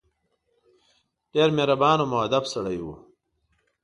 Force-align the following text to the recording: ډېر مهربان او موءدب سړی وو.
ډېر 1.33 1.49
مهربان 1.57 1.97
او 2.01 2.07
موءدب 2.11 2.43
سړی 2.53 2.77
وو. 2.81 2.95